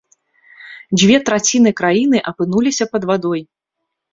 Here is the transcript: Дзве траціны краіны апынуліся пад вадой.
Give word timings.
Дзве 1.01 1.19
траціны 1.27 1.73
краіны 1.81 2.17
апынуліся 2.33 2.85
пад 2.95 3.03
вадой. 3.11 3.41